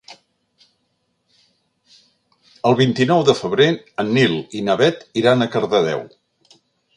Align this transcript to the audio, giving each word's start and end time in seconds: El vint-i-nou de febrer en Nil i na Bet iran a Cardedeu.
El 2.69 2.77
vint-i-nou 2.79 3.21
de 3.27 3.35
febrer 3.43 3.69
en 4.05 4.11
Nil 4.19 4.35
i 4.61 4.63
na 4.71 4.79
Bet 4.81 5.07
iran 5.23 5.45
a 5.47 5.51
Cardedeu. 5.59 6.03